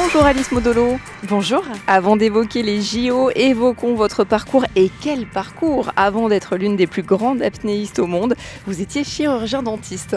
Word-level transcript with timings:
Bonjour 0.00 0.24
Alice 0.24 0.52
Modolo. 0.52 0.96
Bonjour. 1.24 1.64
Avant 1.88 2.16
d'évoquer 2.16 2.62
les 2.62 2.80
JO, 2.80 3.32
évoquons 3.34 3.96
votre 3.96 4.22
parcours. 4.22 4.64
Et 4.76 4.92
quel 5.00 5.26
parcours 5.26 5.90
Avant 5.96 6.28
d'être 6.28 6.56
l'une 6.56 6.76
des 6.76 6.86
plus 6.86 7.02
grandes 7.02 7.42
apnéistes 7.42 7.98
au 7.98 8.06
monde, 8.06 8.36
vous 8.64 8.80
étiez 8.80 9.02
chirurgien 9.02 9.64
dentiste. 9.64 10.16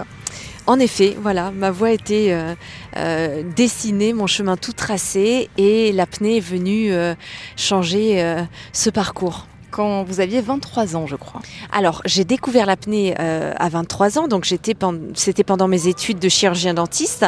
En 0.68 0.78
effet, 0.78 1.18
voilà, 1.20 1.50
ma 1.50 1.72
voie 1.72 1.90
était 1.90 2.28
euh, 2.30 2.54
euh, 2.96 3.42
dessinée, 3.56 4.14
mon 4.14 4.28
chemin 4.28 4.56
tout 4.56 4.72
tracé, 4.72 5.50
et 5.58 5.92
l'apnée 5.94 6.38
est 6.38 6.48
venue 6.48 6.94
euh, 6.94 7.16
changer 7.58 8.24
ce 8.74 8.92
parcours. 8.92 9.48
Quand 9.72 10.04
vous 10.04 10.20
aviez 10.20 10.42
23 10.42 10.96
ans, 10.96 11.08
je 11.08 11.16
crois. 11.16 11.42
Alors, 11.72 12.02
j'ai 12.06 12.26
découvert 12.26 12.66
l'apnée 12.66 13.16
euh, 13.20 13.54
à 13.58 13.70
23 13.70 14.20
ans, 14.20 14.28
donc 14.28 14.44
j'étais 14.44 14.76
c'était 15.16 15.44
pendant 15.44 15.68
mes 15.68 15.88
études 15.88 16.20
de 16.20 16.30
chirurgien 16.30 16.74
dentiste. 16.74 17.26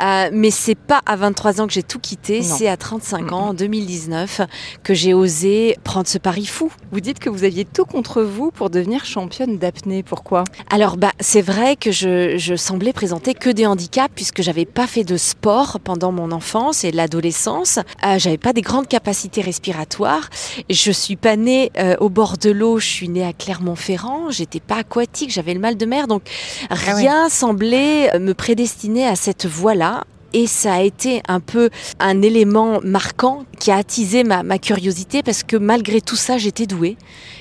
Euh, 0.00 0.30
mais 0.32 0.50
c'est 0.50 0.74
pas 0.74 1.00
à 1.06 1.16
23 1.16 1.60
ans 1.60 1.66
que 1.66 1.72
j'ai 1.72 1.82
tout 1.82 1.98
quitté, 1.98 2.42
c'est 2.42 2.68
à 2.68 2.76
35 2.76 3.32
ans, 3.32 3.48
en 3.48 3.54
2019, 3.54 4.42
que 4.82 4.94
j'ai 4.94 5.14
osé 5.14 5.76
prendre 5.82 6.06
ce 6.06 6.18
pari 6.18 6.46
fou. 6.46 6.70
Vous 6.92 7.00
dites 7.00 7.18
que 7.18 7.30
vous 7.30 7.44
aviez 7.44 7.64
tout 7.64 7.84
contre 7.84 8.22
vous 8.22 8.50
pour 8.50 8.70
devenir 8.70 9.04
championne 9.04 9.58
d'apnée. 9.58 10.02
Pourquoi? 10.02 10.44
Alors 10.70 10.96
bah 10.96 11.12
c'est 11.20 11.42
vrai 11.42 11.76
que 11.76 11.90
je, 11.90 12.36
je 12.36 12.54
semblais 12.54 12.92
présenter 12.92 13.34
que 13.34 13.50
des 13.50 13.66
handicaps 13.66 14.12
puisque 14.14 14.42
j'avais 14.42 14.64
pas 14.64 14.86
fait 14.86 15.04
de 15.04 15.16
sport 15.16 15.78
pendant 15.80 16.12
mon 16.12 16.32
enfance 16.32 16.84
et 16.84 16.92
l'adolescence. 16.92 17.78
Euh, 18.04 18.18
j'avais 18.18 18.38
pas 18.38 18.52
des 18.52 18.62
grandes 18.62 18.88
capacités 18.88 19.40
respiratoires. 19.40 20.28
Je 20.68 20.92
suis 20.92 21.16
pas 21.16 21.36
née 21.36 21.69
euh, 21.78 21.96
au 22.00 22.08
bord 22.08 22.36
de 22.38 22.50
l'eau. 22.50 22.78
Je 22.78 22.86
suis 22.86 23.08
née 23.08 23.24
à 23.24 23.32
Clermont-Ferrand. 23.32 24.30
J'étais 24.30 24.60
pas 24.60 24.76
aquatique. 24.76 25.30
J'avais 25.30 25.54
le 25.54 25.60
mal 25.60 25.76
de 25.76 25.86
mer. 25.86 26.06
Donc 26.06 26.22
rien 26.70 27.28
semblait 27.28 28.18
me 28.18 28.32
prédestiner 28.32 29.06
à 29.06 29.16
cette 29.16 29.46
voie-là. 29.46 30.04
Et 30.32 30.46
ça 30.46 30.74
a 30.74 30.80
été 30.82 31.22
un 31.26 31.40
peu 31.40 31.70
un 31.98 32.22
élément 32.22 32.80
marquant 32.84 33.44
qui 33.58 33.72
a 33.72 33.76
attisé 33.76 34.22
ma, 34.22 34.44
ma 34.44 34.58
curiosité 34.58 35.24
parce 35.24 35.42
que 35.42 35.56
malgré 35.56 36.00
tout 36.00 36.16
ça, 36.16 36.38
j'étais 36.38 36.66
douée. 36.66 36.96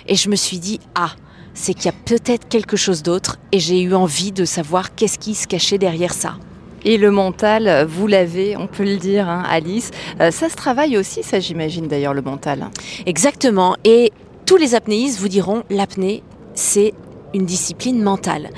Et 0.08 0.16
je 0.16 0.30
me 0.30 0.36
suis 0.36 0.58
dit, 0.58 0.80
ah, 0.96 1.12
c'est 1.54 1.74
qu'il 1.74 1.86
y 1.86 1.90
a 1.90 1.94
peut-être 2.06 2.48
quelque 2.48 2.78
chose 2.78 3.04
d'autre 3.04 3.38
et 3.52 3.60
j'ai 3.60 3.82
eu 3.82 3.94
envie 3.94 4.32
de 4.32 4.46
savoir 4.46 4.96
qu'est-ce 4.96 5.20
qui 5.20 5.36
se 5.36 5.46
cachait 5.46 5.78
derrière 5.78 6.14
ça. 6.14 6.38
Et 6.86 6.98
le 6.98 7.12
mental, 7.12 7.86
vous 7.88 8.08
l'avez, 8.08 8.58
on 8.58 8.68
peut 8.68 8.84
le 8.84 8.98
dire, 8.98 9.28
hein, 9.28 9.44
Alice. 9.50 9.92
Euh, 10.22 10.32
ça 10.32 10.50
se 10.50 10.56
travaille 10.56 10.98
aussi, 10.98 11.24
ça 11.24 11.40
j'imagine 11.40 11.88
d'ailleurs, 11.88 12.14
le 12.14 12.22
mental. 12.22 12.70
Exactement. 13.06 13.76
Et 13.84 14.12
tous 14.46 14.58
les 14.58 14.76
apnéistes 14.76 15.20
vous 15.20 15.28
diront 15.28 15.64
l'apnée, 15.70 16.24
c'est 16.54 16.94
une 17.34 17.46
discipline 17.46 18.02
mentale. 18.02 18.50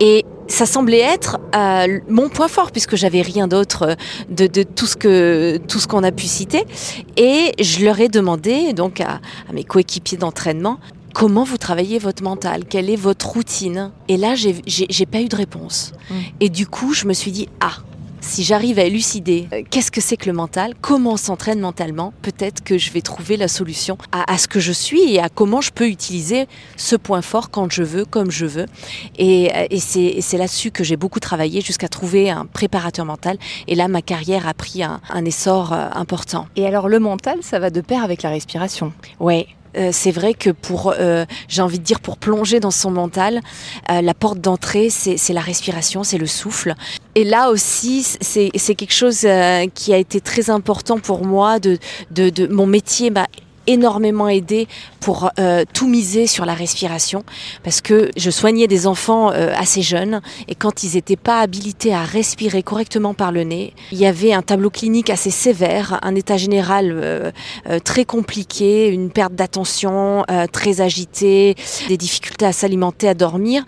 Et 0.00 0.24
ça 0.48 0.66
semblait 0.66 1.00
être 1.00 1.38
euh, 1.54 2.00
mon 2.08 2.28
point 2.28 2.48
fort 2.48 2.72
puisque 2.72 2.96
j'avais 2.96 3.20
rien 3.20 3.46
d'autre 3.46 3.96
euh, 4.30 4.48
de, 4.48 4.62
tout 4.62 4.86
ce 4.86 5.86
qu'on 5.86 6.02
a 6.02 6.10
pu 6.10 6.26
citer. 6.26 6.64
Et 7.16 7.52
je 7.60 7.84
leur 7.84 8.00
ai 8.00 8.08
demandé 8.08 8.72
donc 8.72 9.00
à 9.00 9.20
mes 9.52 9.64
coéquipiers 9.64 10.18
d'entraînement 10.18 10.78
comment 11.18 11.42
vous 11.42 11.58
travaillez 11.58 11.98
votre 11.98 12.22
mental, 12.22 12.64
quelle 12.64 12.88
est 12.88 12.96
votre 12.96 13.28
routine? 13.28 13.90
Et 14.06 14.16
là, 14.16 14.36
j'ai 14.36 15.06
pas 15.06 15.20
eu 15.20 15.28
de 15.28 15.34
réponse. 15.34 15.92
Mm. 16.10 16.14
Et 16.38 16.48
du 16.48 16.64
coup, 16.68 16.94
je 16.94 17.06
me 17.06 17.12
suis 17.12 17.32
dit 17.32 17.48
ah. 17.60 17.78
Si 18.20 18.42
j'arrive 18.42 18.80
à 18.80 18.82
élucider 18.82 19.46
euh, 19.52 19.62
qu'est-ce 19.70 19.92
que 19.92 20.00
c'est 20.00 20.16
que 20.16 20.26
le 20.26 20.32
mental, 20.32 20.74
comment 20.80 21.12
on 21.12 21.16
s'entraîne 21.16 21.60
mentalement, 21.60 22.12
peut-être 22.20 22.64
que 22.64 22.76
je 22.76 22.90
vais 22.90 23.00
trouver 23.00 23.36
la 23.36 23.46
solution 23.46 23.96
à, 24.10 24.30
à 24.30 24.38
ce 24.38 24.48
que 24.48 24.58
je 24.58 24.72
suis 24.72 25.14
et 25.14 25.20
à 25.20 25.28
comment 25.28 25.60
je 25.60 25.70
peux 25.70 25.88
utiliser 25.88 26.48
ce 26.76 26.96
point 26.96 27.22
fort 27.22 27.48
quand 27.48 27.70
je 27.72 27.84
veux, 27.84 28.04
comme 28.04 28.32
je 28.32 28.44
veux. 28.44 28.66
Et, 29.18 29.50
euh, 29.54 29.66
et 29.70 29.78
c'est 29.78 30.36
là-dessus 30.36 30.72
que 30.72 30.82
j'ai 30.82 30.96
beaucoup 30.96 31.20
travaillé 31.20 31.60
jusqu'à 31.60 31.88
trouver 31.88 32.28
un 32.28 32.44
préparateur 32.44 33.06
mental. 33.06 33.38
Et 33.68 33.76
là, 33.76 33.86
ma 33.86 34.02
carrière 34.02 34.48
a 34.48 34.52
pris 34.52 34.82
un, 34.82 35.00
un 35.10 35.24
essor 35.24 35.72
euh, 35.72 35.88
important. 35.92 36.48
Et 36.56 36.66
alors 36.66 36.88
le 36.88 36.98
mental, 36.98 37.38
ça 37.42 37.60
va 37.60 37.70
de 37.70 37.80
pair 37.80 38.02
avec 38.02 38.22
la 38.22 38.30
respiration? 38.30 38.92
Ouais. 39.20 39.46
Euh, 39.76 39.90
c'est 39.92 40.10
vrai 40.10 40.34
que 40.34 40.50
pour, 40.50 40.94
euh, 40.98 41.24
j'ai 41.48 41.62
envie 41.62 41.78
de 41.78 41.84
dire, 41.84 42.00
pour 42.00 42.16
plonger 42.16 42.60
dans 42.60 42.70
son 42.70 42.90
mental, 42.90 43.40
euh, 43.90 44.00
la 44.00 44.14
porte 44.14 44.40
d'entrée, 44.40 44.90
c'est 44.90 45.32
la 45.32 45.40
respiration, 45.40 46.04
c'est 46.04 46.18
le 46.18 46.26
souffle. 46.26 46.74
Et 47.14 47.24
là 47.24 47.50
aussi, 47.50 48.02
c'est 48.20 48.50
quelque 48.50 48.92
chose 48.92 49.26
qui 49.74 49.92
a 49.92 49.96
été 49.96 50.20
très 50.20 50.50
important 50.50 50.98
pour 50.98 51.24
moi. 51.24 51.58
De 51.58 51.78
mon 52.48 52.66
métier 52.66 53.10
m'a 53.10 53.26
énormément 53.68 54.28
aidé 54.28 54.66
pour 55.00 55.30
euh, 55.38 55.64
tout 55.72 55.88
miser 55.88 56.26
sur 56.26 56.44
la 56.44 56.54
respiration 56.54 57.22
parce 57.62 57.80
que 57.80 58.10
je 58.16 58.30
soignais 58.30 58.66
des 58.66 58.86
enfants 58.86 59.30
euh, 59.30 59.52
assez 59.56 59.82
jeunes 59.82 60.20
et 60.48 60.54
quand 60.54 60.82
ils 60.82 60.94
n'étaient 60.94 61.16
pas 61.16 61.40
habilités 61.40 61.94
à 61.94 62.02
respirer 62.02 62.62
correctement 62.62 63.14
par 63.14 63.30
le 63.30 63.44
nez, 63.44 63.74
il 63.92 63.98
y 63.98 64.06
avait 64.06 64.32
un 64.32 64.42
tableau 64.42 64.70
clinique 64.70 65.10
assez 65.10 65.30
sévère, 65.30 65.98
un 66.02 66.14
état 66.14 66.36
général 66.36 66.92
euh, 66.92 67.30
euh, 67.68 67.78
très 67.78 68.04
compliqué, 68.04 68.88
une 68.88 69.10
perte 69.10 69.34
d'attention 69.34 70.24
euh, 70.30 70.46
très 70.46 70.80
agitée, 70.80 71.54
des 71.88 71.96
difficultés 71.96 72.46
à 72.46 72.52
s'alimenter, 72.52 73.08
à 73.08 73.14
dormir 73.14 73.64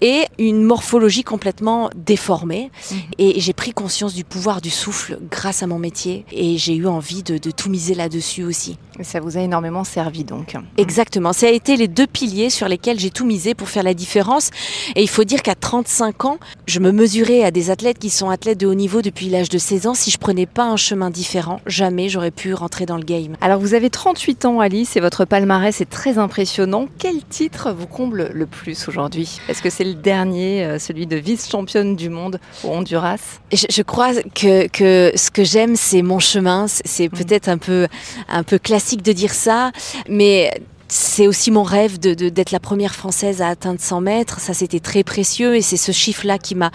et 0.00 0.24
une 0.38 0.62
morphologie 0.62 1.24
complètement 1.24 1.90
déformée. 1.94 2.70
Mhm. 2.90 2.98
Et 3.18 3.40
j'ai 3.40 3.52
pris 3.52 3.72
conscience 3.72 4.14
du 4.14 4.24
pouvoir 4.24 4.60
du 4.60 4.70
souffle 4.70 5.18
grâce 5.30 5.62
à 5.62 5.66
mon 5.66 5.78
métier 5.78 6.24
et 6.32 6.58
j'ai 6.58 6.74
eu 6.74 6.86
envie 6.86 7.22
de, 7.22 7.38
de 7.38 7.50
tout 7.50 7.70
miser 7.70 7.94
là-dessus 7.94 8.44
aussi. 8.44 8.76
Et 8.98 9.04
ça 9.04 9.20
vous 9.20 9.36
a 9.36 9.40
énormément 9.44 9.84
servi 9.84 10.24
donc. 10.24 10.56
Exactement, 10.76 11.32
ça 11.32 11.46
a 11.46 11.50
été 11.50 11.76
les 11.76 11.88
deux 11.88 12.06
piliers 12.06 12.50
sur 12.50 12.68
lesquels 12.68 12.98
j'ai 12.98 13.10
tout 13.10 13.24
misé 13.24 13.54
pour 13.54 13.68
faire 13.68 13.82
la 13.82 13.94
différence. 13.94 14.50
Et 14.96 15.02
il 15.02 15.08
faut 15.08 15.24
dire 15.24 15.42
qu'à 15.42 15.54
35 15.54 16.24
ans, 16.24 16.38
je 16.66 16.80
me 16.80 16.90
mesurais 16.92 17.44
à 17.44 17.50
des 17.50 17.70
athlètes 17.70 17.98
qui 17.98 18.10
sont 18.10 18.30
athlètes 18.30 18.58
de 18.58 18.66
haut 18.66 18.74
niveau 18.74 19.02
depuis 19.02 19.28
l'âge 19.28 19.48
de 19.48 19.58
16 19.58 19.86
ans. 19.86 19.94
Si 19.94 20.10
je 20.10 20.18
prenais 20.18 20.46
pas 20.46 20.64
un 20.64 20.76
chemin 20.76 21.10
différent, 21.10 21.60
jamais 21.66 22.08
j'aurais 22.08 22.30
pu 22.30 22.54
rentrer 22.54 22.86
dans 22.86 22.96
le 22.96 23.04
game. 23.04 23.36
Alors 23.40 23.60
vous 23.60 23.74
avez 23.74 23.90
38 23.90 24.44
ans 24.46 24.60
Alice 24.60 24.96
et 24.96 25.00
votre 25.00 25.24
palmarès 25.24 25.80
est 25.80 25.90
très 25.90 26.18
impressionnant. 26.18 26.86
Quel 26.98 27.22
titre 27.24 27.72
vous 27.72 27.86
comble 27.86 28.30
le 28.32 28.46
plus 28.46 28.88
aujourd'hui? 28.88 29.38
Est-ce 29.48 29.62
que 29.62 29.70
c'est 29.70 29.84
le 29.84 29.94
dernier, 29.94 30.64
euh, 30.64 30.78
celui 30.78 31.06
de 31.06 31.16
vice-championne 31.16 31.96
du 31.96 32.08
monde 32.08 32.40
au 32.64 32.68
Honduras? 32.68 33.18
Je, 33.52 33.66
je 33.70 33.82
crois 33.82 34.12
que, 34.34 34.66
que 34.68 35.12
ce 35.14 35.30
que 35.30 35.44
j'aime, 35.44 35.76
c'est 35.76 36.02
mon 36.02 36.18
chemin. 36.18 36.66
C'est- 36.68 36.82
C'est 36.94 37.08
peut-être 37.08 37.48
un 37.48 37.58
peu, 37.58 37.88
un 38.28 38.44
peu 38.44 38.58
classique 38.58 39.02
de 39.02 39.12
dire 39.12 39.23
ça, 39.32 39.72
mais 40.08 40.50
c'est 40.88 41.26
aussi 41.26 41.50
mon 41.50 41.62
rêve 41.62 41.98
d'être 41.98 42.50
la 42.50 42.60
première 42.60 42.94
française 42.94 43.42
à 43.42 43.48
atteindre 43.48 43.80
100 43.80 44.00
mètres. 44.02 44.40
Ça, 44.40 44.54
c'était 44.54 44.80
très 44.80 45.02
précieux 45.02 45.56
et 45.56 45.62
c'est 45.62 45.76
ce 45.76 45.92
chiffre-là 45.92 46.38
qui 46.38 46.54
m'a 46.54 46.70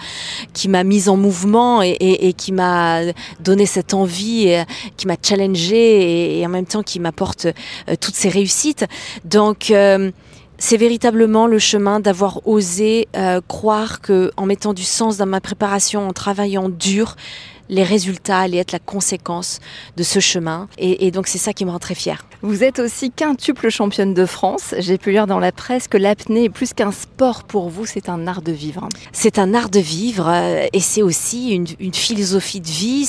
qui 0.52 0.68
m'a 0.68 0.84
mise 0.84 1.08
en 1.08 1.16
mouvement 1.16 1.80
et, 1.82 2.34
qui 2.36 2.52
m'a 2.52 3.00
donné 3.40 3.66
cette 3.66 3.94
envie, 3.94 4.52
qui 4.96 5.06
m'a 5.06 5.16
challengée 5.22 6.36
et, 6.36 6.40
et 6.40 6.46
en 6.46 6.50
même 6.50 6.66
temps 6.66 6.82
qui 6.82 7.00
m'apporte 7.00 7.46
euh, 7.46 7.94
toutes 8.00 8.16
ces 8.16 8.28
réussites. 8.28 8.84
Donc 9.24 9.70
euh, 9.70 10.10
c'est 10.60 10.76
véritablement 10.76 11.46
le 11.46 11.58
chemin 11.58 12.00
d'avoir 12.00 12.46
osé 12.46 13.08
euh, 13.16 13.40
croire 13.48 14.02
que 14.02 14.30
en 14.36 14.44
mettant 14.44 14.74
du 14.74 14.84
sens 14.84 15.16
dans 15.16 15.26
ma 15.26 15.40
préparation, 15.40 16.06
en 16.06 16.12
travaillant 16.12 16.68
dur, 16.68 17.16
les 17.70 17.84
résultats 17.84 18.40
allaient 18.40 18.58
être 18.58 18.72
la 18.72 18.78
conséquence 18.78 19.60
de 19.96 20.02
ce 20.02 20.20
chemin. 20.20 20.68
Et, 20.76 21.06
et 21.06 21.10
donc 21.10 21.26
c'est 21.26 21.38
ça 21.38 21.54
qui 21.54 21.64
me 21.64 21.70
rend 21.70 21.78
très 21.78 21.94
fière. 21.94 22.26
Vous 22.42 22.64
êtes 22.64 22.78
aussi 22.78 23.10
quintuple 23.10 23.68
championne 23.70 24.14
de 24.14 24.26
France. 24.26 24.74
J'ai 24.78 24.98
pu 24.98 25.12
lire 25.12 25.26
dans 25.26 25.38
la 25.38 25.52
presse 25.52 25.88
que 25.88 25.98
l'apnée 25.98 26.44
est 26.44 26.48
plus 26.50 26.72
qu'un 26.72 26.90
sport 26.90 27.44
pour 27.44 27.68
vous, 27.68 27.86
c'est 27.86 28.08
un 28.08 28.26
art 28.26 28.42
de 28.42 28.52
vivre. 28.52 28.88
C'est 29.12 29.38
un 29.38 29.54
art 29.54 29.68
de 29.68 29.78
vivre 29.78 30.28
euh, 30.28 30.66
et 30.72 30.80
c'est 30.80 31.02
aussi 31.02 31.50
une, 31.50 31.66
une 31.78 31.94
philosophie 31.94 32.60
de 32.60 32.68
vie, 32.68 33.06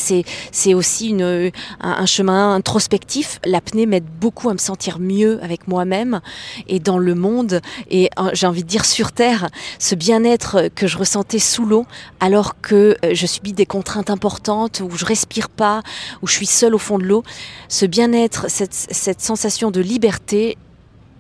c'est 0.51 0.73
aussi 0.73 1.09
une, 1.09 1.23
un, 1.23 1.51
un 1.79 2.05
chemin 2.05 2.53
introspectif. 2.53 3.39
L'apnée 3.45 3.85
m'aide 3.85 4.05
beaucoup 4.19 4.49
à 4.49 4.53
me 4.53 4.59
sentir 4.59 4.99
mieux 4.99 5.41
avec 5.43 5.67
moi-même 5.67 6.22
et 6.67 6.79
dans 6.79 6.97
le 6.97 7.16
monde 7.16 7.61
et 7.89 8.09
euh, 8.19 8.29
j'ai 8.33 8.47
envie 8.47 8.63
de 8.63 8.69
dire 8.69 8.85
sur 8.85 9.11
Terre, 9.11 9.49
ce 9.79 9.95
bien-être 9.95 10.69
que 10.75 10.88
je 10.88 10.97
ressentais 10.97 11.39
sous 11.39 11.66
l'eau 11.66 11.85
alors 12.19 12.59
que 12.61 12.97
euh, 13.05 13.11
je 13.13 13.25
subis 13.25 13.53
des 13.53 13.66
contraintes 13.66 14.09
importantes, 14.09 14.50
où 14.81 14.97
je 14.97 15.06
respire 15.06 15.49
pas, 15.49 15.81
où 16.22 16.28
je 16.28 16.34
suis 16.34 16.46
seule 16.46 16.76
au 16.76 16.79
fond 16.79 16.97
de 16.97 17.03
l'eau. 17.03 17.23
Ce 17.67 17.85
bien-être, 17.85 18.49
cette, 18.49 18.73
cette 18.73 19.22
sensation 19.22 19.72
de 19.72 19.81
liberté, 19.81 20.58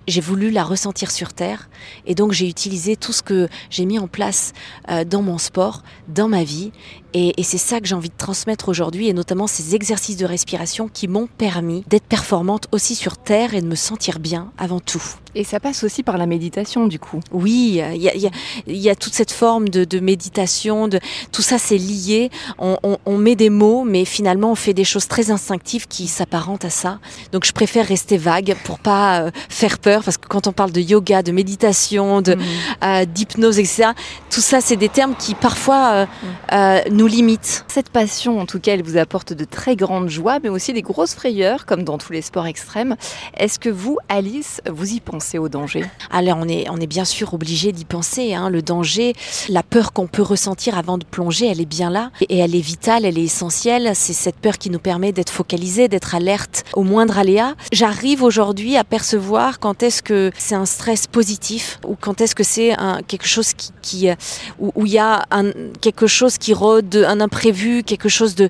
j'ai 0.07 0.21
voulu 0.21 0.49
la 0.49 0.63
ressentir 0.63 1.11
sur 1.11 1.31
Terre 1.31 1.69
et 2.05 2.15
donc 2.15 2.31
j'ai 2.31 2.49
utilisé 2.49 2.95
tout 2.95 3.13
ce 3.13 3.21
que 3.21 3.47
j'ai 3.69 3.85
mis 3.85 3.99
en 3.99 4.07
place 4.07 4.53
euh, 4.89 5.05
dans 5.05 5.21
mon 5.21 5.37
sport, 5.37 5.83
dans 6.07 6.27
ma 6.27 6.43
vie 6.43 6.71
et, 7.13 7.39
et 7.39 7.43
c'est 7.43 7.59
ça 7.59 7.79
que 7.79 7.87
j'ai 7.87 7.95
envie 7.95 8.09
de 8.09 8.17
transmettre 8.17 8.67
aujourd'hui 8.67 9.07
et 9.07 9.13
notamment 9.13 9.47
ces 9.47 9.75
exercices 9.75 10.17
de 10.17 10.25
respiration 10.25 10.87
qui 10.87 11.07
m'ont 11.07 11.27
permis 11.27 11.83
d'être 11.87 12.05
performante 12.05 12.67
aussi 12.71 12.95
sur 12.95 13.17
Terre 13.17 13.53
et 13.53 13.61
de 13.61 13.67
me 13.67 13.75
sentir 13.75 14.19
bien 14.19 14.51
avant 14.57 14.79
tout. 14.79 15.03
Et 15.33 15.43
ça 15.45 15.59
passe 15.61 15.83
aussi 15.85 16.03
par 16.03 16.17
la 16.17 16.25
méditation 16.25 16.87
du 16.87 16.99
coup. 16.99 17.19
Oui, 17.31 17.81
il 17.93 18.01
y 18.01 18.09
a, 18.09 18.15
y 18.15 18.27
a- 18.27 18.31
y 18.67 18.89
a 18.89 18.95
toute 18.95 19.13
cette 19.13 19.31
forme 19.31 19.69
de, 19.69 19.85
de 19.85 19.99
méditation, 19.99 20.87
de, 20.89 20.99
tout 21.31 21.41
ça 21.41 21.57
c'est 21.57 21.77
lié. 21.77 22.29
On, 22.57 22.77
on- 22.83 22.97
on 23.05 23.17
met 23.17 23.35
des 23.35 23.49
mots, 23.49 23.83
mais 23.85 24.03
finalement 24.03 24.51
on 24.51 24.55
fait 24.55 24.73
des 24.73 24.83
choses 24.83 25.07
très 25.07 25.31
instinctives 25.31 25.87
qui 25.87 26.07
s'apparentent 26.07 26.65
à 26.65 26.69
ça. 26.69 26.99
Donc 27.31 27.45
je 27.45 27.53
préfère 27.53 27.87
rester 27.87 28.17
vague 28.17 28.55
pour 28.65 28.79
pas 28.79 29.21
euh, 29.21 29.31
faire 29.47 29.79
peur, 29.79 30.03
parce 30.03 30.17
que 30.17 30.27
quand 30.27 30.47
on 30.47 30.51
parle 30.51 30.71
de 30.73 30.81
yoga, 30.81 31.23
de 31.23 31.31
méditation, 31.31 32.21
de 32.21 32.35
Mhm. 32.35 32.41
euh, 32.83 33.05
d'hypnose, 33.05 33.57
etc., 33.59 33.91
tout 34.29 34.41
ça 34.41 34.59
c'est 34.59 34.75
des 34.75 34.89
termes 34.89 35.15
qui 35.17 35.33
parfois 35.35 35.91
euh, 35.93 36.05
euh, 36.51 36.79
nous 36.91 37.07
limite. 37.07 37.63
Cette 37.69 37.89
passion, 37.89 38.39
en 38.39 38.45
tout 38.45 38.59
cas, 38.59 38.73
elle 38.73 38.83
vous 38.83 38.97
apporte 38.97 39.31
de 39.31 39.45
très 39.45 39.77
grandes 39.77 40.09
joies, 40.09 40.39
mais 40.43 40.49
aussi 40.49 40.73
des 40.73 40.81
grosses 40.81 41.13
frayeurs, 41.15 41.65
comme 41.65 41.83
dans 41.83 41.97
tous 41.97 42.11
les 42.11 42.21
sports 42.21 42.47
extrêmes. 42.47 42.97
Est-ce 43.37 43.59
que 43.59 43.69
vous, 43.69 43.97
Alice, 44.09 44.59
vous 44.69 44.91
y 44.91 44.99
pensez? 44.99 45.20
Danger? 45.49 45.85
Alors 46.09 46.37
on 46.39 46.47
est, 46.47 46.69
on 46.69 46.77
est 46.77 46.87
bien 46.87 47.05
sûr 47.05 47.33
obligé 47.33 47.71
d'y 47.71 47.85
penser. 47.85 48.33
Hein. 48.33 48.49
Le 48.49 48.61
danger, 48.61 49.13
la 49.49 49.63
peur 49.63 49.93
qu'on 49.93 50.07
peut 50.07 50.21
ressentir 50.21 50.77
avant 50.77 50.97
de 50.97 51.05
plonger, 51.05 51.47
elle 51.47 51.61
est 51.61 51.65
bien 51.65 51.89
là 51.89 52.11
et 52.29 52.39
elle 52.39 52.55
est 52.55 52.61
vitale, 52.61 53.05
elle 53.05 53.17
est 53.17 53.23
essentielle. 53.23 53.91
C'est 53.93 54.13
cette 54.13 54.37
peur 54.37 54.57
qui 54.57 54.69
nous 54.69 54.79
permet 54.79 55.11
d'être 55.11 55.29
focalisé, 55.29 55.87
d'être 55.87 56.15
alerte 56.15 56.63
au 56.73 56.83
moindre 56.83 57.17
aléa. 57.17 57.55
J'arrive 57.71 58.23
aujourd'hui 58.23 58.77
à 58.77 58.83
percevoir 58.83 59.59
quand 59.59 59.83
est-ce 59.83 60.01
que 60.01 60.31
c'est 60.37 60.55
un 60.55 60.65
stress 60.65 61.07
positif 61.07 61.79
ou 61.87 61.95
quand 61.99 62.21
est-ce 62.21 62.35
que 62.35 62.43
c'est 62.43 62.75
quelque 63.07 63.27
chose 63.27 63.53
qui, 63.81 64.09
où 64.59 64.85
il 64.85 64.91
y 64.91 64.99
a 64.99 65.25
quelque 65.81 66.07
chose 66.07 66.37
qui 66.37 66.53
rôde, 66.53 66.95
un 67.07 67.21
imprévu, 67.21 67.83
quelque 67.83 68.09
chose 68.09 68.35
de 68.35 68.49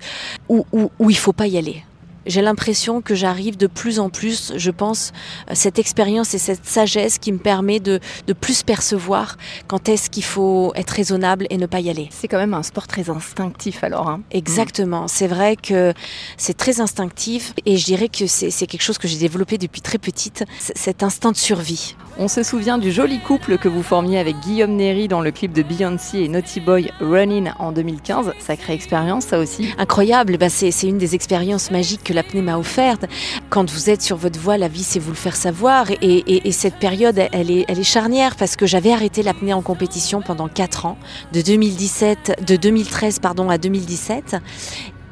où, 0.49 0.65
où, 0.71 0.91
où 0.99 1.09
il 1.09 1.17
faut 1.17 1.33
pas 1.33 1.47
y 1.47 1.57
aller 1.57 1.83
j'ai 2.25 2.41
l'impression 2.41 3.01
que 3.01 3.15
j'arrive 3.15 3.57
de 3.57 3.67
plus 3.67 3.99
en 3.99 4.09
plus, 4.09 4.53
je 4.55 4.71
pense, 4.71 5.11
cette 5.53 5.79
expérience 5.79 6.33
et 6.33 6.37
cette 6.37 6.65
sagesse 6.65 7.17
qui 7.17 7.31
me 7.31 7.37
permet 7.37 7.79
de, 7.79 7.99
de 8.27 8.33
plus 8.33 8.63
percevoir 8.63 9.37
quand 9.67 9.89
est-ce 9.89 10.09
qu'il 10.09 10.23
faut 10.23 10.71
être 10.75 10.91
raisonnable 10.91 11.47
et 11.49 11.57
ne 11.57 11.65
pas 11.65 11.79
y 11.79 11.89
aller. 11.89 12.09
C'est 12.11 12.27
quand 12.27 12.37
même 12.37 12.53
un 12.53 12.63
sport 12.63 12.87
très 12.87 13.09
instinctif 13.09 13.83
alors. 13.83 14.09
Hein. 14.09 14.21
Exactement, 14.31 15.07
c'est 15.07 15.27
vrai 15.27 15.55
que 15.55 15.93
c'est 16.37 16.57
très 16.57 16.81
instinctif 16.81 17.53
et 17.65 17.77
je 17.77 17.85
dirais 17.85 18.09
que 18.09 18.27
c'est 18.27 18.51
quelque 18.67 18.81
chose 18.81 18.97
que 18.97 19.07
j'ai 19.07 19.17
développé 19.17 19.57
depuis 19.57 19.81
très 19.81 19.97
petite, 19.97 20.43
cet 20.59 21.03
instinct 21.03 21.31
de 21.31 21.37
survie. 21.37 21.95
On 22.17 22.27
se 22.27 22.43
souvient 22.43 22.77
du 22.77 22.91
joli 22.91 23.19
couple 23.19 23.57
que 23.57 23.69
vous 23.69 23.83
formiez 23.83 24.19
avec 24.19 24.39
Guillaume 24.41 24.75
Néry 24.75 25.07
dans 25.07 25.21
le 25.21 25.31
clip 25.31 25.53
de 25.53 25.63
Beyoncé 25.63 26.19
et 26.19 26.27
Naughty 26.27 26.59
Boy 26.59 26.91
Running 26.99 27.51
en 27.57 27.71
2015. 27.71 28.33
Sacrée 28.39 28.73
expérience 28.73 29.25
ça 29.25 29.39
aussi. 29.39 29.69
Incroyable, 29.77 30.37
bah 30.37 30.49
c'est 30.49 30.71
une 30.83 30.97
des 30.97 31.15
expériences 31.15 31.71
magiques 31.71 32.03
l'apnée 32.13 32.41
m'a 32.41 32.57
offerte. 32.57 33.05
Quand 33.49 33.69
vous 33.69 33.89
êtes 33.89 34.01
sur 34.01 34.17
votre 34.17 34.39
voie, 34.39 34.57
la 34.57 34.67
vie, 34.67 34.83
c'est 34.83 34.99
vous 34.99 35.11
le 35.11 35.17
faire 35.17 35.35
savoir. 35.35 35.87
Et, 36.01 36.51
cette 36.51 36.75
période, 36.75 37.19
elle 37.31 37.51
est, 37.51 37.83
charnière 37.83 38.35
parce 38.35 38.55
que 38.55 38.65
j'avais 38.65 38.91
arrêté 38.91 39.23
l'apnée 39.23 39.53
en 39.53 39.61
compétition 39.61 40.21
pendant 40.21 40.47
4 40.47 40.85
ans, 40.85 40.97
de 41.33 41.41
2017, 41.41 42.43
de 42.45 42.55
2013 42.55 43.19
pardon, 43.19 43.49
à 43.49 43.57
2017. 43.57 44.35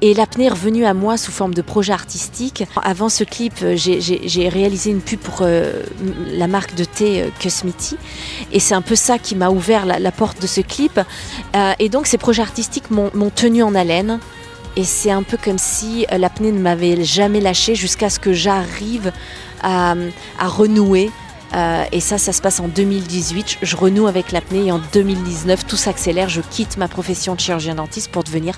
Et 0.01 0.13
l'apnée 0.13 0.45
est 0.45 0.49
revenue 0.49 0.85
à 0.85 0.93
moi 0.93 1.17
sous 1.17 1.31
forme 1.31 1.53
de 1.53 1.61
projet 1.61 1.91
artistique. 1.91 2.63
Avant 2.81 3.09
ce 3.09 3.25
clip, 3.25 3.53
j'ai 3.75 4.49
réalisé 4.49 4.91
une 4.91 5.01
pub 5.01 5.19
pour 5.19 5.39
euh, 5.41 5.83
la 6.27 6.47
marque 6.47 6.73
de 6.75 6.85
thé 6.85 7.23
euh, 7.23 7.69
Et 8.53 8.59
c'est 8.59 8.75
un 8.75 8.81
peu 8.81 8.95
ça 8.95 9.17
qui 9.19 9.35
m'a 9.35 9.49
ouvert 9.49 9.85
la, 9.85 10.11
porte 10.11 10.41
de 10.41 10.47
ce 10.47 10.61
clip. 10.61 10.99
Euh, 11.55 11.73
et 11.79 11.89
donc 11.89 12.07
ces 12.07 12.17
projets 12.17 12.41
artistiques 12.41 12.89
m'ont 12.91 13.29
tenu 13.29 13.61
en 13.61 13.75
haleine. 13.75 14.19
Et 14.75 14.83
c'est 14.83 15.11
un 15.11 15.23
peu 15.23 15.37
comme 15.37 15.57
si 15.57 16.05
euh, 16.11 16.17
l'apnée 16.17 16.51
ne 16.51 16.59
m'avait 16.59 17.03
jamais 17.03 17.41
lâché 17.41 17.75
jusqu'à 17.75 18.09
ce 18.09 18.19
que 18.19 18.33
j'arrive 18.33 19.11
à, 19.61 19.95
renouer. 20.39 21.11
Euh, 21.55 21.83
et 21.91 21.99
ça, 21.99 22.17
ça 22.17 22.31
se 22.31 22.41
passe 22.41 22.59
en 22.59 22.67
2018. 22.67 23.57
Je 23.61 23.75
renoue 23.75 24.07
avec 24.07 24.31
l'apnée 24.31 24.67
et 24.67 24.71
en 24.71 24.79
2019, 24.93 25.65
tout 25.65 25.77
s'accélère. 25.77 26.29
Je 26.29 26.41
quitte 26.41 26.77
ma 26.77 26.87
profession 26.87 27.35
de 27.35 27.39
chirurgien 27.39 27.75
dentiste 27.75 28.11
pour 28.11 28.23
devenir 28.23 28.55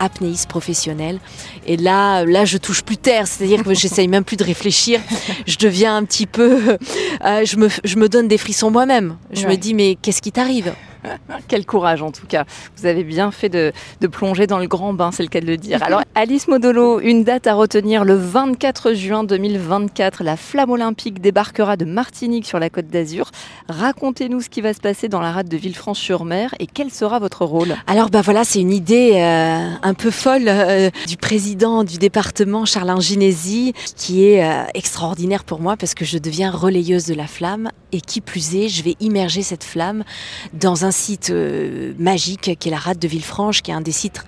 apnéiste 0.00 0.48
professionnel. 0.48 1.20
Et 1.66 1.76
là, 1.76 2.24
là, 2.24 2.44
je 2.44 2.56
touche 2.56 2.82
plus 2.82 2.96
terre, 2.96 3.28
c'est-à-dire 3.28 3.62
que 3.62 3.74
j'essaye 3.74 4.08
même 4.08 4.24
plus 4.24 4.36
de 4.36 4.44
réfléchir. 4.44 5.00
Je 5.46 5.58
deviens 5.58 5.94
un 5.96 6.04
petit 6.04 6.26
peu, 6.26 6.78
euh, 7.24 7.44
je, 7.44 7.56
me, 7.56 7.68
je 7.84 7.96
me 7.96 8.08
donne 8.08 8.26
des 8.26 8.38
frissons 8.38 8.70
moi-même. 8.70 9.16
Je 9.32 9.46
me 9.46 9.56
dis, 9.56 9.74
mais 9.74 9.96
qu'est-ce 10.00 10.22
qui 10.22 10.32
t'arrive? 10.32 10.72
Quel 11.48 11.66
courage 11.66 12.02
en 12.02 12.10
tout 12.10 12.26
cas. 12.26 12.44
Vous 12.76 12.86
avez 12.86 13.04
bien 13.04 13.30
fait 13.30 13.48
de, 13.48 13.72
plonger 14.10 14.46
dans 14.46 14.58
le 14.58 14.66
grand 14.66 14.92
bain, 14.92 15.10
c'est 15.12 15.22
le 15.22 15.28
cas 15.28 15.40
de 15.40 15.46
le 15.46 15.56
dire. 15.56 15.82
Alors 15.82 16.02
Alice 16.14 16.48
Modolo, 16.48 17.00
une 17.00 17.24
date 17.24 17.46
à 17.46 17.54
retenir, 17.54 18.04
le 18.04 18.14
24 18.14 18.94
juin 18.94 19.24
2024, 19.24 20.24
la 20.24 20.36
flamme 20.36 20.70
olympique 20.70 21.20
débarquera 21.20 21.76
de 21.76 21.84
Martinique 21.84 22.46
sur 22.46 22.58
la 22.58 22.70
côte 22.70 22.88
d'Azur. 22.88 23.30
Racontez-nous 23.68 24.40
ce 24.40 24.48
qui 24.48 24.60
va 24.60 24.74
se 24.74 24.80
passer 24.80 25.08
dans 25.08 25.20
la 25.20 25.32
rade 25.32 25.48
de 25.48 25.56
Villefranche-sur-Mer 25.56 26.54
et 26.58 26.66
quel 26.66 26.90
sera 26.90 27.18
votre 27.18 27.44
rôle? 27.44 27.76
Alors 27.86 28.10
bah 28.10 28.22
voilà, 28.22 28.44
c'est 28.44 28.60
une 28.60 28.72
idée 28.72 29.12
euh, 29.14 29.70
un 29.82 29.94
peu 29.94 30.10
folle 30.10 30.44
euh, 30.46 30.90
du 31.06 31.16
président 31.16 31.84
du 31.84 31.98
département, 31.98 32.64
Charles 32.64 33.00
Ginesi, 33.00 33.72
qui 33.96 34.24
est 34.24 34.44
euh, 34.44 34.64
extraordinaire 34.74 35.44
pour 35.44 35.60
moi 35.60 35.76
parce 35.76 35.94
que 35.94 36.04
je 36.04 36.18
deviens 36.18 36.50
relayeuse 36.50 37.06
de 37.06 37.14
la 37.14 37.26
flamme 37.26 37.70
et 37.92 38.00
qui 38.00 38.20
plus 38.20 38.54
est, 38.54 38.68
je 38.68 38.82
vais 38.82 38.96
immerger 39.00 39.42
cette 39.42 39.64
flamme 39.64 40.04
dans 40.52 40.84
un 40.84 40.89
un 40.90 40.92
site 40.92 41.30
euh, 41.30 41.92
magique 42.00 42.58
qui 42.58 42.68
est 42.68 42.70
la 42.72 42.76
rade 42.76 42.98
de 42.98 43.06
Villefranche, 43.06 43.62
qui 43.62 43.70
est 43.70 43.74
un 43.74 43.80
des 43.80 43.92
sites 43.92 44.24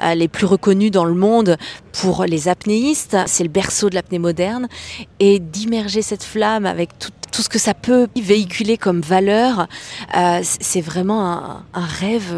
euh, 0.00 0.14
les 0.14 0.28
plus 0.28 0.46
reconnus 0.46 0.92
dans 0.92 1.04
le 1.04 1.14
monde 1.14 1.56
pour 1.90 2.24
les 2.24 2.46
apnéistes. 2.46 3.16
C'est 3.26 3.42
le 3.42 3.50
berceau 3.50 3.90
de 3.90 3.96
l'apnée 3.96 4.20
moderne. 4.20 4.68
Et 5.18 5.40
d'immerger 5.40 6.02
cette 6.02 6.22
flamme 6.22 6.66
avec 6.66 6.90
tout, 7.00 7.10
ce 7.32 7.48
que 7.48 7.58
ça 7.58 7.74
peut 7.74 8.06
véhiculer 8.14 8.78
comme 8.78 9.00
valeur, 9.00 9.66
euh, 10.16 10.38
c'est 10.44 10.80
vraiment 10.80 11.64
un, 11.74 11.86
rêve. 12.00 12.32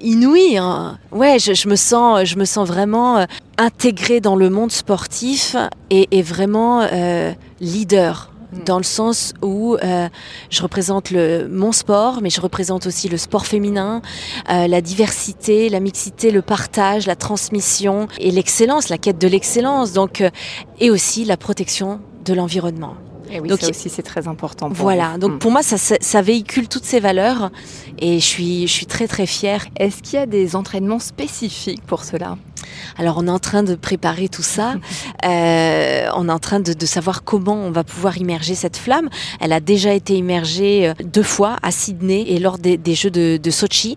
inouï. 0.00 0.58
Hein. 0.58 0.98
Ouais, 1.12 1.38
je, 1.38 1.68
me 1.68 1.76
sens, 1.76 2.24
je 2.24 2.36
me 2.36 2.44
sens 2.44 2.66
vraiment 2.66 3.24
intégrée 3.58 4.20
dans 4.20 4.34
le 4.34 4.50
monde 4.50 4.72
sportif 4.72 5.54
et, 5.90 6.08
et 6.10 6.22
vraiment 6.22 6.84
leader 7.60 8.32
dans 8.64 8.78
le 8.78 8.84
sens 8.84 9.34
où 9.42 9.76
euh, 9.76 10.08
je 10.50 10.62
représente 10.62 11.10
le, 11.10 11.48
mon 11.48 11.72
sport, 11.72 12.20
mais 12.22 12.30
je 12.30 12.40
représente 12.40 12.86
aussi 12.86 13.08
le 13.08 13.16
sport 13.16 13.46
féminin, 13.46 14.02
euh, 14.50 14.66
la 14.66 14.80
diversité, 14.80 15.68
la 15.68 15.80
mixité, 15.80 16.30
le 16.30 16.42
partage, 16.42 17.06
la 17.06 17.16
transmission 17.16 18.08
et 18.18 18.30
l'excellence, 18.30 18.88
la 18.88 18.98
quête 18.98 19.18
de 19.18 19.28
l'excellence, 19.28 19.92
donc 19.92 20.20
euh, 20.20 20.30
et 20.80 20.90
aussi 20.90 21.24
la 21.24 21.36
protection 21.36 22.00
de 22.24 22.34
l'environnement. 22.34 22.94
Et 23.30 23.40
oui, 23.40 23.48
donc, 23.48 23.60
ça 23.60 23.70
aussi 23.70 23.88
c'est 23.88 24.02
très 24.02 24.28
important. 24.28 24.68
Pour 24.68 24.76
voilà, 24.76 25.18
donc 25.18 25.32
mm. 25.32 25.38
pour 25.38 25.50
moi 25.50 25.62
ça, 25.62 25.76
ça, 25.78 26.22
véhicule 26.22 26.68
toutes 26.68 26.84
ces 26.84 27.00
valeurs 27.00 27.50
et 27.98 28.20
je 28.20 28.24
suis, 28.24 28.66
je 28.68 28.72
suis 28.72 28.86
très 28.86 29.08
très 29.08 29.26
fière. 29.26 29.66
Est-ce 29.76 30.02
qu'il 30.02 30.14
y 30.14 30.22
a 30.22 30.26
des 30.26 30.54
entraînements 30.54 31.00
spécifiques 31.00 31.82
pour 31.86 32.04
cela? 32.04 32.36
Alors 32.98 33.16
on 33.18 33.26
est 33.26 33.30
en 33.30 33.38
train 33.38 33.62
de 33.62 33.74
préparer 33.74 34.28
tout 34.28 34.42
ça. 34.42 34.74
Euh, 35.24 36.08
on 36.14 36.28
est 36.28 36.32
en 36.32 36.38
train 36.38 36.60
de, 36.60 36.86
savoir 36.86 37.24
comment 37.24 37.54
on 37.54 37.70
va 37.70 37.84
pouvoir 37.84 38.16
immerger 38.18 38.54
cette 38.54 38.76
flamme. 38.76 39.08
Elle 39.40 39.52
a 39.52 39.60
déjà 39.60 39.92
été 39.92 40.14
immergée 40.14 40.88
euh, 40.88 40.94
deux 41.04 41.22
fois 41.22 41.56
à 41.62 41.70
Sydney 41.70 42.24
et 42.28 42.38
lors 42.38 42.58
des, 42.58 42.78
Jeux 42.94 43.10
de, 43.10 43.50
Sochi 43.50 43.96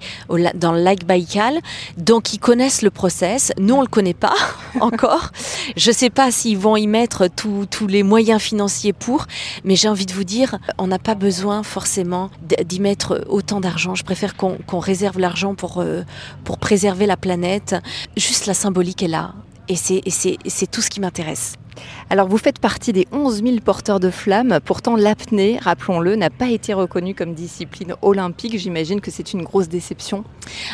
dans 0.56 0.72
le 0.72 0.82
lac 0.82 1.06
Baïkal. 1.06 1.60
Donc 1.98 2.34
ils 2.34 2.40
connaissent 2.40 2.82
le 2.82 2.90
process. 2.90 3.52
Nous 3.60 3.76
on 3.76 3.82
le 3.82 3.88
connaît 3.88 4.14
pas 4.14 4.34
encore. 4.80 5.32
Je 5.76 5.92
sais 5.92 6.10
pas 6.10 6.32
s'ils 6.32 6.58
vont 6.58 6.78
y 6.78 6.88
mettre 6.88 7.28
tous 7.28 7.88
les 7.88 8.04
moyens 8.04 8.42
financiers 8.42 8.94
pour, 8.94 9.28
mais 9.64 9.76
j'ai 9.76 9.90
envie 9.90 10.06
de 10.06 10.14
vous 10.14 10.24
dire, 10.24 10.58
on 10.78 10.88
n'a 10.88 11.00
pas 11.00 11.16
besoin 11.16 11.64
forcément 11.64 12.30
d'y 12.66 12.80
mettre 12.80 13.26
autant 13.30 13.60
d'argent. 13.60 13.96
Je 13.96 14.04
préfère 14.04 14.36
qu'on 14.36 14.80
réserve 14.80 15.20
l'argent 15.20 15.56
pour 15.56 15.80
euh, 15.80 16.04
pour 16.44 16.58
préserver 16.58 17.06
la 17.06 17.18
planète. 17.18 17.76
Juste 18.18 18.48
la 18.50 18.56
symbolique 18.56 19.04
est 19.04 19.08
là. 19.08 19.36
Et 19.68 19.76
c'est 19.76 20.72
tout 20.72 20.82
ce 20.82 20.90
qui 20.90 21.00
m'intéresse. 21.00 21.54
Alors 22.12 22.28
vous 22.28 22.40
faites 22.40 22.58
partie 22.58 22.92
des 22.92 23.08
11 23.12 23.44
000 23.44 23.58
porteurs 23.64 24.00
de 24.00 24.10
flammes, 24.10 24.60
pourtant 24.66 24.96
l'apnée, 24.96 25.60
rappelons-le, 25.62 26.16
n'a 26.16 26.32
pas 26.32 26.50
été 26.50 26.74
reconnue 26.74 27.14
comme 27.14 27.36
discipline 27.36 27.94
olympique. 28.02 28.58
J'imagine 28.58 29.00
que 29.00 29.12
c'est 29.12 29.34
une 29.34 29.44
grosse 29.44 29.70
déception. 29.70 30.24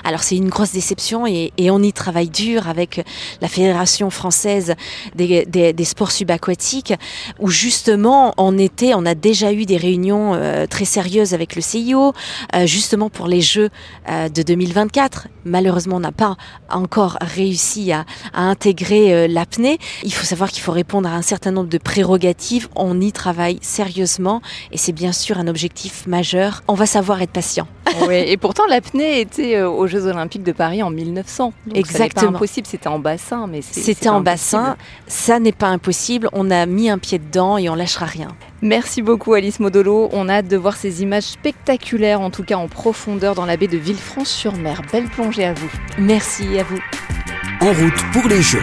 Alors 0.03 0.24
c'est 0.24 0.38
une 0.38 0.47
grosse 0.47 0.71
déception 0.71 1.27
et, 1.27 1.51
on 1.69 1.81
y 1.81 1.91
travaille 1.91 2.29
dur 2.29 2.69
avec 2.69 3.05
la 3.41 3.47
Fédération 3.47 4.09
française 4.09 4.75
des, 5.15 5.75
sports 5.83 6.12
subaquatiques 6.12 6.93
où 7.39 7.50
justement 7.50 8.33
en 8.38 8.57
été 8.57 8.95
on 8.95 9.05
a 9.05 9.13
déjà 9.13 9.51
eu 9.51 9.65
des 9.65 9.77
réunions 9.77 10.35
euh, 10.35 10.67
très 10.67 10.85
sérieuses 10.85 11.33
avec 11.33 11.55
le 11.55 11.62
CIO 11.62 12.13
euh, 12.55 12.65
justement 12.65 13.09
pour 13.09 13.27
les 13.27 13.41
Jeux 13.41 13.69
euh, 14.09 14.29
de 14.29 14.41
2024. 14.41 15.27
Malheureusement 15.43 15.97
on 15.97 16.01
n'a 16.01 16.13
pas 16.13 16.38
encore 16.69 17.17
réussi 17.19 17.91
à, 17.91 18.05
à 18.33 18.43
intégrer 18.43 19.27
l'apnée. 19.27 19.79
Il 20.03 20.13
faut 20.13 20.25
savoir 20.25 20.50
qu'il 20.51 20.62
faut 20.62 20.71
répondre 20.71 20.94
à 21.03 21.09
un 21.09 21.21
certain 21.21 21.51
nombre 21.51 21.69
de 21.69 21.77
prérogatives. 21.77 22.69
On 22.75 23.01
y 23.01 23.11
travaille 23.11 23.59
sérieusement 23.61 24.41
et 24.71 24.77
c'est 24.77 24.93
bien 24.93 25.11
sûr 25.11 25.37
un 25.37 25.47
objectif 25.47 26.07
majeur. 26.07 26.63
On 26.67 26.73
va 26.73 26.85
savoir 26.85 27.21
être 27.21 27.31
patient. 27.31 27.67
Oui, 28.07 28.15
et 28.15 28.35
pourtant 28.35 28.63
l'apnée 28.67 29.21
était 29.21 29.55
euh, 29.55 29.69
aux 29.69 29.87
Jeux 29.87 30.05
Olympiques 30.05 30.43
de 30.43 30.51
Paris 30.51 30.83
en 30.83 30.89
1900. 30.89 31.53
Exactement. 31.73 32.31
Pas 32.31 32.37
impossible, 32.37 32.67
c'était 32.67 32.87
en 32.87 32.99
bassin, 32.99 33.47
mais 33.47 33.61
c'était 33.61 34.09
en 34.09 34.21
bassin. 34.21 34.75
Ça 35.07 35.39
n'est 35.39 35.53
pas 35.53 35.67
impossible. 35.67 36.29
On 36.33 36.51
a 36.51 36.65
mis 36.65 36.89
un 36.89 36.97
pied 36.97 37.19
dedans 37.19 37.57
et 37.57 37.69
on 37.69 37.75
lâchera 37.75 38.05
rien. 38.05 38.29
Merci 38.61 39.01
beaucoup 39.01 39.33
Alice 39.33 39.59
Modolo. 39.59 40.09
On 40.11 40.27
a 40.27 40.35
hâte 40.35 40.47
de 40.47 40.57
voir 40.57 40.75
ces 40.75 41.03
images 41.03 41.23
spectaculaires, 41.23 42.21
en 42.21 42.31
tout 42.31 42.43
cas 42.43 42.57
en 42.57 42.67
profondeur 42.67 43.35
dans 43.35 43.45
la 43.45 43.57
baie 43.57 43.67
de 43.67 43.77
Villefranche-sur-Mer. 43.77 44.81
Belle 44.91 45.07
plongée 45.07 45.45
à 45.45 45.53
vous. 45.53 45.71
Merci 45.97 46.59
à 46.59 46.63
vous. 46.63 46.79
En 47.61 47.67
route 47.67 48.11
pour 48.11 48.27
les 48.27 48.41
Jeux. 48.41 48.59